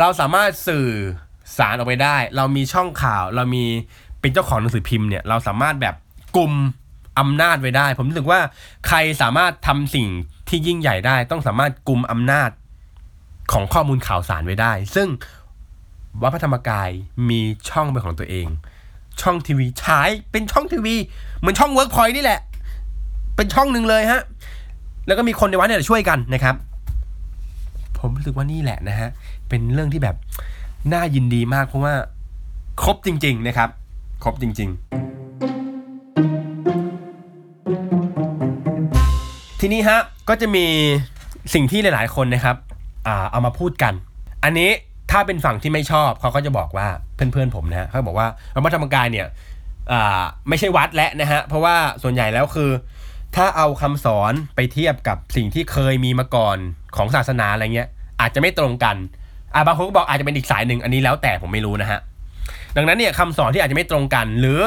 [0.00, 0.88] เราสามารถสื่อ
[1.58, 3.64] สารออกไปได้ เรามีช่องข่าว เรามี
[4.20, 5.94] เป็นเจ้าของหนังสือพิมพ์เนี่ย เราสามารถแบบ
[6.36, 6.52] กลุ่ม
[7.18, 8.40] อำนาจไว้ได้ ผมรู้สึกว่า
[8.88, 10.08] ใครสามารถทำสิ่ง
[10.48, 12.50] ที่ยิ่งใหญ่ได้ ต้องสามารถกลุ่มอำนาจ
[13.52, 15.08] ของข้อมูลข่าวสารไว้ได้ ซึ่ง
[16.22, 16.90] วัดพระธรรมกาย
[17.28, 17.40] มี
[17.70, 18.46] ช่องเป็นของตัวเอง
[19.20, 20.94] ช่องทีวีฉายเป็นช่องทีวี
[21.38, 22.40] เหมือนช่องเวิร์กพอยนี่แหละ
[23.36, 24.20] เป็นช่องหนึ่งเลยฮะ
[25.06, 26.54] แล้วก็มีคนในวัดเนี่ยช่วยกันนะครับ
[27.98, 29.08] ผมรู้สึกว่านี่แหละนะฮะ
[29.48, 30.16] เป็นเรื่องที่แบบ
[30.92, 31.94] น่ายินดีมากเพราะว่า
[32.82, 33.68] ครบจริง ๆ นะครับ
[34.22, 34.78] ครบจริง ๆ
[39.60, 40.64] ทีนี้ฮะก็จะมี
[41.54, 42.56] สิ่งที่หลาย ๆ คนนะครับ
[43.06, 43.92] อเอามาพูดกัน
[44.44, 44.70] อันนี้
[45.10, 48.28] ถ้าเป็นฝั่งที่ไม่ชอบเขาก็จะบอกว่าเพื่อนๆผมนะฮะเขาบอกว่า
[48.64, 49.26] วัดธรรมกายเนี่ย
[50.48, 52.70] ไม่ใช่วัดแล้วนะฮะเพราะว่าส่วนใหญ่แล้วคือ
[53.36, 56.58] ถ้าเอาคำสอนไปเทียบกับสิ่งที่เคยมีมาก่อน
[56.96, 57.88] ของศาสนาอะไรเงี้ย
[58.20, 58.96] อาจจะไม่ตรงกัน
[59.54, 62.00] อ่าบางคนก็บอกอาจจะเป็นอีกสายหนึ่งอันนี้แล้วแต่ผมไม่รู้นะฮะ
[62.76, 64.60] ดังนั้นเนี่ยคำสอนที่อาจจะไม่ตรงกัน หรือ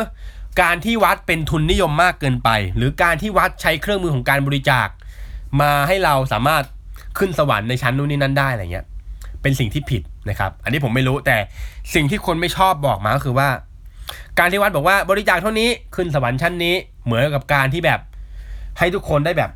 [0.62, 4.88] การที่วัดเป็นทุนนิยมมากเกินไป หรือการที่วัดใช้เครื่องมือของการบริจาค
[5.62, 6.64] มาให้เราสามารถ
[7.18, 8.86] ขึ้นสวรรค์ในชั้นนู้นนี่นั่นได้อะไรเงี้ย
[9.42, 11.38] เป็นสิ่งที่ผิด นะครับอันนี้ผมไม่รู้แต่
[11.94, 13.50] สิ่งที่คนไม่ชอบบอกมาก็คือว่า
[14.40, 18.00] การที่วัดบอกว่าบริจาคเท่านี้ขึ้นสวรรค์ชั้นนี้ เหมือนกับการที่แบบ
[18.80, 19.52] ให้ทุกคนได้แบบ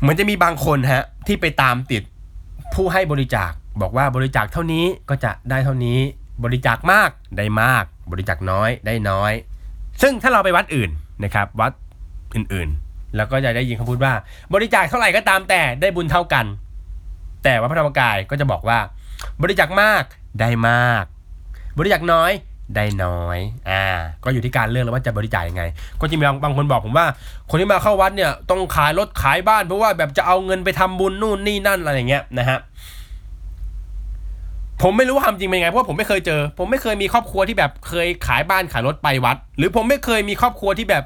[0.00, 2.02] เหมือนจะมีบางคนฮะ ที่ไปตามติด
[2.74, 3.50] ผู้ให้บริจาค
[3.82, 5.98] บอกว่าบริจาคเท่านี้ก็จะได้เท่านี้
[6.44, 9.32] บริจาคมากได้มาก บริจาคน้อยได้น้อย
[10.02, 10.90] ซึ่งถ้าเราไปวัดอื่น
[11.24, 11.72] นะครับ วัด
[12.34, 14.12] อื่นๆ แล้วก็จะได้ยินคำพูดว่า
[14.54, 16.46] บริจาคเท่าไหร่ก็ตามแต่ได้บุญเท่ากัน
[17.44, 18.78] แต่วัดพระธรรมกายก็จะบอกว่า
[19.42, 20.02] บริจาคมาก
[20.40, 21.04] ได้มาก
[21.78, 22.32] บริจาคน้อย
[22.74, 23.38] ได้น้อย
[23.70, 23.84] อ่า
[24.24, 25.62] ก็อยู่ที่การเลือกแล้วว่าจะบริจาคยังไง
[26.00, 27.06] ก็จะมีบางบางคนบอกผมว่า
[27.50, 32.58] คนที่มาเข้าวัดเนี่ยต้องขายรถขายบ้านเพราะว่าแบบจะเอาเงินไปทำบุญนู่นนี่นั่นอะไรอย่างเงี้ยนะฮะ
[34.82, 41.04] ผมไม่รู้ว่าทำจริงเป็นไงเพราะผมไม่เคยเจอ ผมไม่เคยมีครอบครัวที่แบบเคยขายบ้านขายรถไปวัด หรือผมไม่เคยมีครอบครัวที่แบบ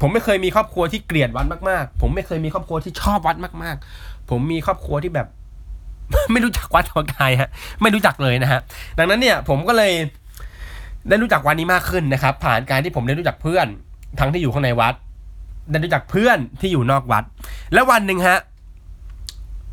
[0.00, 5.28] ผมไม่เคยมีครอบครัวที่เกลียดวัดมากๆ ผมไม่เคยมีครอบครัวที่ชอบวัดมาก ๆ ผมมีครอบครัวที่แบบ
[6.32, 7.50] ไม่รู้จักวัดธรรมกายฮะ
[7.82, 8.60] ไม่รู้จักเลยนะฮะ
[8.98, 9.92] ดังนั้นเนี่ยผมก็เลย
[11.08, 13.66] ได้รู้จักวัดนี้มากขึ้นนะครับ ผ่านการที่ผมได้รู้จักเพื่อน
[14.20, 14.94] ทั้งที่อยู่ข้างในวัด
[15.70, 17.24] ได้รู้จักเพื่อนที่อยู่นอกวัด
[17.72, 18.38] แล้ววันหนึ่งฮะ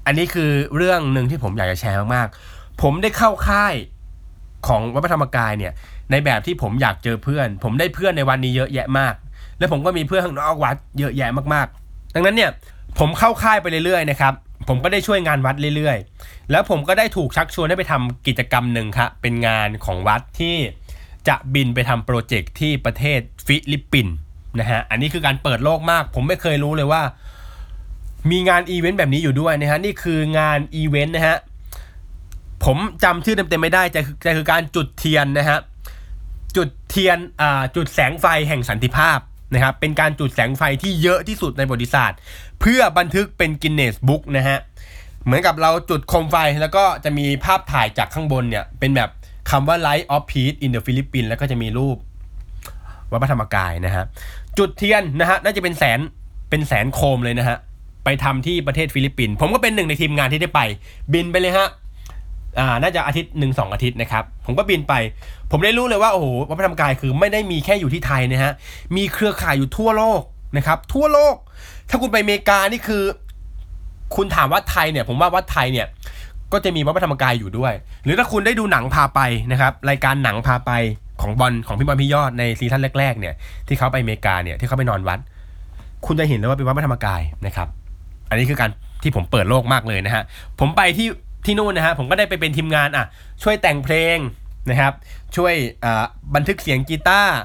[0.05, 3.75] อันนี้คือเรื่องหนึ่งที่ผมอยากจะแชร์มากๆ ผมได้เข้าค่าย
[4.67, 5.73] ของวัดพระธรรมกายเนี่ย
[6.11, 9.13] ในแบบที่ผมอยากเจอเพื่อน ผมได้เพื่อนในวันนี้เยอะแยะมาก
[9.59, 12.51] และผมก็มีเพื่อนข้างนอกวัดเยอะแยะมากๆ ดังนั้นเนี่ย
[12.99, 14.33] ผมเข้าค่ายไปเรื่อยๆนะครับ
[14.69, 20.55] ผมก็ได้ช่วยงานวัดเรื่อยๆ แล้วผมก็ได้ถูกชักชวนให้ไปทำกิจกรรมหนึ่งครับเป็นงานของวัดที่
[21.27, 24.15] จะบินไปทำโปรเจกต์ที่ประเทศฟิลิปปินส์
[24.59, 27.01] นะฮะ อันนี้คือการเปิดโลกมาก ผมไม่เคยรู้เลยว่า
[28.31, 31.37] มีงานอีเวนต์แบบนี้อยู่ด้วยนะฮะ นี่คืองานอีเวนต์นะฮะ
[32.65, 35.59] ผมจำชื่อเต็มๆไม่ได้จะคือจะคือการจุดเทียนนะฮะ
[36.57, 39.19] จุดเทียนอ่าจุดแสงไฟแห่งสันติภาพ
[39.53, 42.19] นะครับเป็นการจุดแสงไฟที่เยอะที่สุดในประวัติศาสตร์
[42.61, 44.57] เพื่อบันทึกเป็น Guinness Book นะฮะ
[45.25, 49.09] เหมือนกับเราจุดโคมไฟแล้วก็จะมีภาพถ่ายจากข้างบนเนี่ย เป็นแบบ
[49.49, 51.97] คำว่า Light of Peace in the Philippines แล้วก็จะมีรูป
[53.11, 54.03] วัดพระธรรมกายนะฮะ
[54.57, 55.99] จุดเทียนนะฮะน่าจะเป็นแสน
[56.49, 57.57] เป็นแสนโคมเลยนะฮะ
[58.05, 60.61] ไปทำที่ประเทศฟิลิปปินส์ผมก็เป็นหนึ่งในทีมงานที่ได้ไป
[61.13, 61.67] บินไปเลยฮะ
[62.59, 64.93] อ่าน่าจะอาทิตย์หนึ่งสองอาทิตย์นะครับ ผมก็บินไป
[65.51, 68.53] ผมได้รู้เลยว่าโอ้โหวัดพระธรรมกายคือไม่ได้มีแค่อยู่ที่ไทยนะฮะ
[68.95, 70.21] มีเครือข่ายอยู่ทั่วโลก
[70.57, 71.35] นะครับ ทั่วโลก
[71.89, 73.03] ถ้าคุณไปอเมริกานี่คือ
[74.15, 75.87] คุณถามวัดไทยเนี่ย ผมว่าวัดไทยเนี่ย
[76.53, 80.71] ก็จะมีวัดพระธรรมกายอยู่ด้วย หรือถ้าคุณได้ดูหนังพาไปนะครับ รายการหนังพาไป
[81.21, 83.33] ของบอลของพี่บอลพี่ยอดใน season แรกๆเนี่ย
[83.67, 85.19] ที่เขาไปอเมริกาเนี่ยที่เขาไปนอนวัด
[86.05, 87.67] คุณจะเห็นเลยว่าเป็นวัดพระธรรมกายนะครับ
[88.29, 88.69] อันนี้คือการ
[89.03, 90.23] ที่ผมเปิดโลกมากเลยนะฮะ
[90.59, 91.07] ผมไปที่
[91.45, 93.05] ที่นู่นนะฮะผมก็ได้ไปเป็นทีมงานอะ
[93.43, 94.17] ช่วยแต่งเพลง
[94.69, 94.93] นะครับ
[95.35, 95.53] ช่วย
[96.35, 97.35] บันทึกเสียงกีตาร์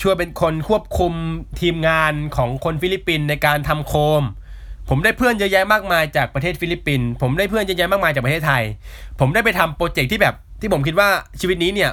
[0.00, 1.12] ช่วยเป็นคนควบคุม
[1.60, 4.22] ทีมงานของคนฟิลิปปินส์ในการทำโคม
[4.88, 8.62] ผมได้เพื่อนเยอะแยะมากมายจากประเทศฟิลิปปินส์ผมได้เพื่อนเยอะแยะมากมายจากประเทศไทย
[9.20, 11.08] ผมได้ไปทำ project ที่แบบที่ผมคิดว่า
[11.40, 11.90] ชีวิตนี้เนี่ย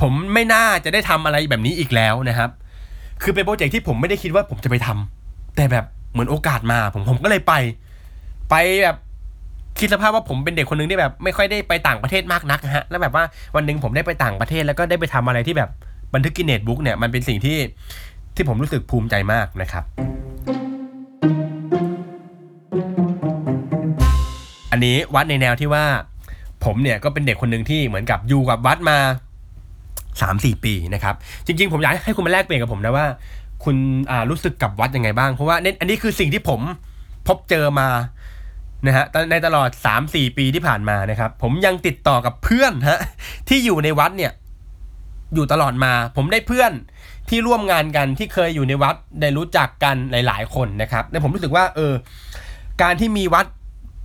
[0.00, 2.50] ผมไม่น่าจะได้ทำอะไรแบบนี้อีกแล้วนะครับ
[3.22, 7.54] คือเป็น project ที่ผมไม่ได้คิดว่าผมจะไปทำแต่แบบเหมือนโอกาสมา ผมผมก็เลยไป
[8.50, 8.96] ไปแบบ
[9.78, 13.24] คิดสภาพว่าผมเป็นเด็กคนหนึ่งที่แบบ ไม่ค่อยได้ไปต่างประเทศมากนักนะฮะแล้วแบบว่า
[13.56, 15.70] วันหนึ่งผมได้ไปต่างประเทศแล้วก็ได้ไปทำอะไรที่แบบ
[16.14, 17.58] บันทึกกินเนตบุ๊กเนี่ยมันเป็นสิ่งที่
[18.34, 19.84] ที่ผมรู้สึกภูมิใจมากนะครับ
[24.72, 25.84] อันนี้วัดในแนวที่ว่า
[26.64, 28.98] ผมเนี่ยก็เป็นเด็กคนหนึ่งที่เหมือนกับอยู่กับวัดมา
[30.22, 31.14] สามสี่ปีนะครับ
[31.46, 33.06] จริง ๆ ผมอยากให้คุณมาแลกเปลี่ยนกับผมนะว่า
[33.64, 33.76] คุณ
[34.10, 36.60] อ่ารู้สึกกับวัดยังไงบ้างเพราะว่าเนี่ยอันนี้คือสิ่งที่ผม
[37.28, 37.88] พบเจอมา
[38.86, 39.70] นะฮะในตลอด
[40.04, 43.00] 3-4 ปีที่ผ่านมานะครับ ผมยังติดต่อกับเพื่อนฮะ
[43.48, 44.32] ที่อยู่ในวัดเนี่ย
[45.34, 46.72] อยู่ตลอดมา ผมได้เพื่อน
[47.28, 51.92] ที่ร่วมงานกันที่เคยอยู่ในวัดได้รู้จักกันหลาย ๆ คนนะครับและผมรู้สึกว่าเออ
[52.82, 53.46] การที่มีวัด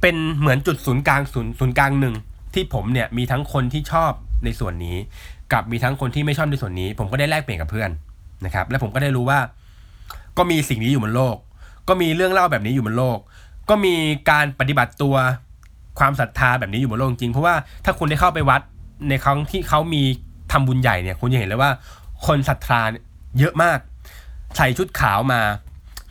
[0.01, 2.15] เป็นเหมือนจุดศูนย์กลางศูนย์ศูนย์กลางหนึ่ง
[2.53, 4.11] ที่ผมเนี่ยมีทั้งคนที่ชอบ
[4.45, 4.97] ในส่วนนี้
[5.51, 7.89] กับมีทั้งคนที่ไม่ชอบในส่วนนี้ ผมก็ได้แลกเปลี่ยนกับเพื่อน
[8.45, 9.39] นะครับ และผมก็ได้รู้ว่า
[10.37, 11.35] ก็มีสิ่งนี้อยู่บนโลก
[11.87, 13.19] ก็มีเรื่องเล่าแบบนี้อยู่บนโลก
[13.69, 13.95] ก็มี
[14.29, 15.15] การปฏิบัติตัว
[15.99, 17.55] ความศรัทธาแบบนี้อยู่บนโลกจริง เพราะว่า
[17.85, 18.61] ถ้าคุณได้เข้าไปวัด
[19.09, 20.03] ในครั้งที่เขามี
[20.51, 21.71] ทำบุญใหญ่เนี่ย คุณจะเห็นเลยว่า
[22.25, 22.81] คนศรัทธา
[23.39, 23.79] เยอะมาก
[24.57, 25.41] ใส่ชุดขาวมา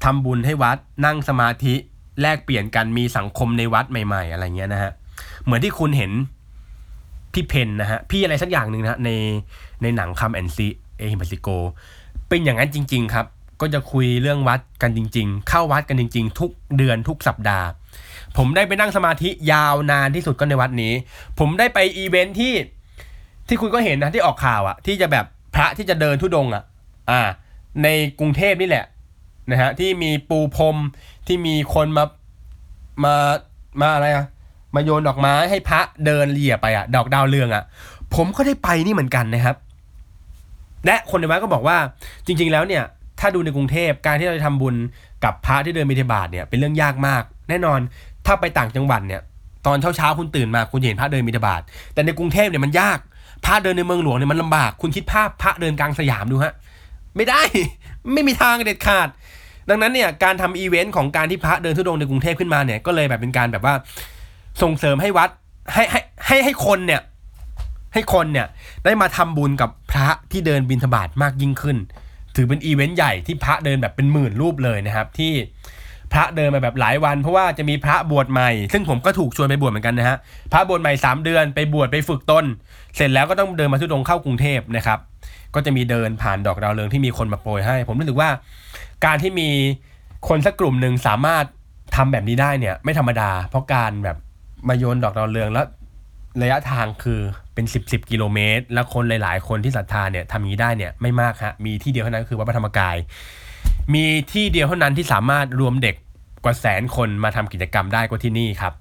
[0.05, 1.75] ทำบุญให้วัดนั่งสมาธิ
[2.23, 4.93] แลกเปลี่ยนกันมีสังคมในวัดใหม่ ๆ อะไรเงี้ยนะฮะ
[5.45, 6.13] เหมือนที่คุณเห็น
[7.33, 9.11] พี่เพนนะฮะพี่อะไรสักอย่างหนึ่งนะฮะใน
[9.83, 10.67] ในหนังคำแอนซี
[10.99, 11.49] เอฮิมัสิโก
[12.29, 13.27] เป็นอย่างนั้นจริง ๆ ครับ
[13.61, 17.67] ก็จะคุยเรื่องวัดกันจริง ๆ เข้าวัดกันจริง ๆ ทุกเดือนทุกสัปดาห์
[18.37, 20.93] ผมได้ไปนั่งสมาธิยาวนานที่สุดก็ในวัดนี้
[21.39, 22.55] ผมได้ไปอีเวนท์ที่
[23.49, 26.63] ที่คุณก็เห็นนะที่ออกข่าวอะที่จะแบบพระที่จะเดินทุดงอะ
[27.11, 27.21] อ่า
[27.83, 28.85] ในกรุงเทพนี่แหละ
[29.51, 30.77] นะฮะที่มีปูพรม
[31.27, 32.05] ที่มีคนมา
[33.05, 33.15] มา
[33.81, 34.27] มาอะไรอะ
[34.75, 37.65] มาโยนดอกไม้ให้พระเดินเหลี่ยไปอะดอกดาวเรืองอะ
[38.15, 39.57] ผมก็ได้ไปนี่เหมือนกันนะครับ
[40.87, 41.77] และคนในวัดก็บอกว่า
[42.27, 42.85] จริง ๆ แล้วเนี่ย
[43.21, 44.75] ถ้าดูในกรุงเทพการที่เราจะทำบุญ
[45.25, 47.81] กับพระที่เดินบิณฑบาตเนี่ยเป็นเรื่องยากมาก แน่นอน
[48.27, 49.21] ถ้าไปต่างจังหวัดเนี่ย
[49.67, 51.61] ตอนเช้าๆคุณตื่นมาคุณเห็นพระเดินบิณฑบาต
[51.95, 52.99] แต่ในกรุงเทพเนี่ยมันยาก
[53.45, 56.53] พระเดินในเมืองหลวงเนี่ยมันลำบาก คุณคิดภาพพระเดินกลางสยามดูฮะ
[57.17, 57.41] ไม่ได้
[58.13, 59.09] ไม่มีทางเด็ดขาด
[59.69, 63.75] ดังนั้นเนี่ยการทำอีเวนต์ของการที่พระเดินทุดงในกรุงเทพขึ้นมาเนี่ยก็เลยแบบเป็นการแบบว่า
[64.63, 65.31] ส่งเสริมให้วัด
[65.75, 67.01] ให้ให้ให้ให้คนเนี่ย
[67.95, 68.47] ให้คนเนี่ย
[68.85, 71.77] ได้มาทำบุญกับพระที่เดินบิณฑบาตมากยิ่งขึ้น
[72.37, 75.33] ถือเป็นอีเวนต์ใหญ่ที่พระเดินแบบเป็นหมื่นรูปเลยนะครับ ที่
[76.13, 80.17] พระเดินมาแบบหลายวัน เพราะว่าจะมีพระบวชใหม่ ซึ่งผมก็ถูกชวนไปบวชเหมือนกันนะฮะ
[80.53, 82.45] พระบวชใหม่ 3 เดือนไปบวชไปฝึกตน
[82.97, 84.99] เสร็จแล้วก็ต้องเดินมาทุดงเข้ากรุงเทพนะครับ
[85.55, 88.31] ก็จะมีเดินผ่านดอกดาวเรืองที่มีคนมาโปรยให้ ผมรู้สึกว่า
[89.05, 89.49] การที่มี
[90.29, 91.45] คนสักกลุ่มหนึ่งสามารถ
[91.97, 94.17] ทำแบบนี้ได้เนี่ย ไม่ธรรมดา เพราะการแบบ
[94.69, 95.67] มาโยนดอกดาวเรืองแล้ว
[96.43, 97.21] ระยะทางคือ
[97.55, 102.97] เป็น 10บสกิโลเมตร แล้วคนหลาย ๆ คนที่ศรัทธาเนี่ยทำอย่างนี้ได้เนี่ยไม่มากฮะมีที่เดียวเท่านั้นคือวัดพระธรรมกาย
[103.95, 105.97] มีที่เดียวเท่านั้นที่สามารถรวมเด็ก
[106.45, 108.73] กว่าแสนคนมาทำกิจกรรมได้ก็ที่นี่ครับ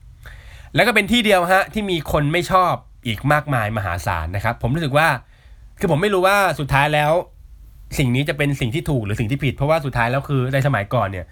[0.75, 2.73] แล้วก็เป็นที่เดียวฮะที่มีคนไม่ชอบ
[3.07, 5.07] อีกมากมายมหาศาลนะครับ ผมรู้สึกว่า
[5.79, 7.11] คือผมไม่รู้ว่าสุดท้ายแล้ว
[7.97, 11.25] สิ่งนี้จะเป็นสิ่งที่ถูกหรือสิ่งที่ผิด เพราะว่าสุดท้ายแล้วคือในสมัยก่อนเนี่ย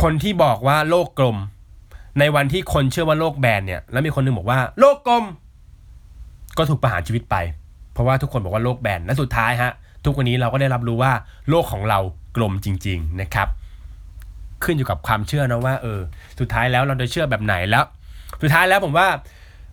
[0.00, 1.36] คนที่บอกว่าโลกกลม
[2.18, 5.24] ในวันที่คนเชื่อว่าโลกแบนเนี่ยแล้วมีคนหนึงบอกว่า โลกกลม
[6.58, 7.36] ก็ถูกประหารชีวิตไป
[7.92, 9.72] เพราะว่าทุกคนบอกว่าโลกแบนและสุดท้ายฮะ
[10.04, 11.12] ทุกวันนี้เราก็ได้รับรู้ว่า
[11.50, 11.98] โลกของเรา
[12.36, 13.48] กลมจริง ๆนะครับ
[14.64, 16.00] ขึ้นอยู่กับความเชื่อนะว่าเออ
[16.40, 17.84] สุดท้ายแล้วเราจะเชื่อแบบไหนแล้ว
[18.42, 19.08] สุดท้ายแล้วผมว่า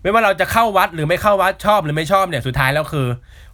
[0.01, 3.07] ไม่ว่าเราจะเข้าวัดหรือไม่เข้าวัดชอบหรือไม่ชอบเนี่ยสุดท้ายแล้วคือ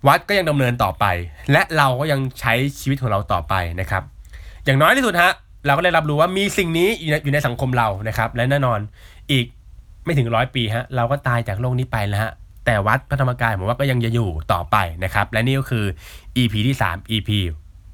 [0.07, 1.05] วัดก็ยังดำเนินต่อไป
[1.51, 4.03] และเราก็ยังใช้ชีวิตของเราต่อไปนะครับ
[4.65, 5.31] อย่างน้อยที่สุดฮะ
[5.65, 8.79] เราก็ได้รับรู้ว่ามีสิ่งนี้อยู่ในอยู่ในสังคมเรานะครับ และแน่นอน
[9.31, 9.45] อีก
[10.05, 12.31] ไม่ถึงร้อยปีฮะเราก็ตายจากโลกนี้ไปแล้วฮะ
[12.65, 15.85] แต่วัดพระธรรมกายผมว่าก็ยังจะอยู่ต่อไปนะครับ และนี่ก็คือ
[16.37, 17.29] EP ที่ 3 EP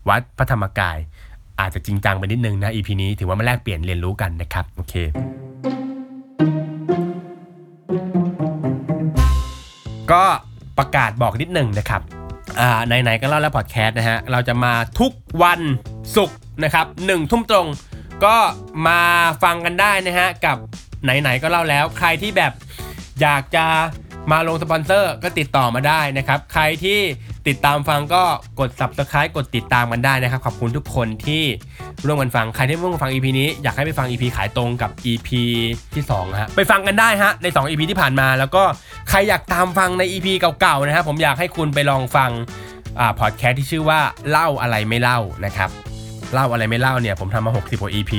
[0.10, 0.98] วัดพระธรรมกาย
[1.60, 4.94] อาจจะจริงจังไปนิดนึงนะ EP นี้ถือว่ามาแลกเปลี่ยนเรียนรู้กันนะครับโอเค
[10.12, 10.24] ก็
[10.78, 12.02] ประกาศบอกนิดหนึ่งนะครับ
[12.60, 15.12] อ่าไหนๆก็เล่าแล้วพอดแคสต์นะฮะ เราจะมาทุก
[15.44, 15.62] วัน
[16.16, 17.68] ศุกร์ นะครับหนึ่งทุ่มตรง
[18.26, 18.36] ก็
[18.88, 19.02] มา
[19.44, 20.58] ฟังกันได้นะฮะ กับ
[21.04, 22.54] ไหนๆก็เล่าแล้ว ใครที่แบบ
[23.22, 23.66] อยากจะ
[24.32, 27.00] มาลงสปอนเซอร์ก็ติดต่อมาได้นะครับ ใครที่
[27.48, 28.24] ติดตามฟังก็
[28.60, 31.44] กด subscribe กดติดตามกันได้นะครับ ขอบคุณทุกคนที่
[32.06, 35.30] ร่วมกันฟัง ใครที่ร่วมกันฟัง EP นี้อยากให้ไปฟัง EP ขายตรงกับ EP
[35.96, 38.64] ที่2ฮะไปฟังกันได้ฮะใน 2 EP ที่ผ่านมา แล้วก็
[39.10, 40.28] ใครอยากตามฟังใน EP
[40.60, 42.32] เก่าๆนะครับผมอยากให้คุณไปลองฟัง
[43.00, 45.70] อ่าพอดแคสต์ที่ชื่อว่าเล่าอะไรไม่เล่านะครับ
[46.34, 48.12] เล่าอะไรไม่เล่าเนี่ยผมทำมา 60กว่า EP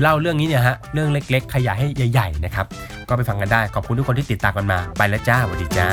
[0.00, 2.66] เล่าเรื่องนี้เนี่ยฮะเรื่องเล็กๆ ขยายให้ใหญ่ๆนะครับ
[3.08, 5.88] ก็ไปฟังกันได้ขอบคุณทุกคนที่ติดตามกันมาไปแล้วจ้าสวัสดีจ้า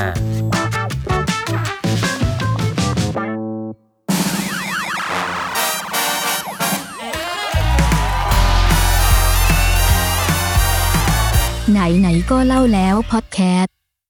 [11.71, 13.74] ไหน ๆ ก็เล่าแล้วพอดแคสต์